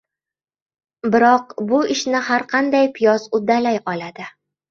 Biroq 1.15 1.53
bu 1.71 1.81
ishni 1.95 2.21
har 2.29 2.45
qanday 2.53 2.89
piyoz 2.97 3.29
uddalay 3.41 3.79
oladi. 3.93 4.29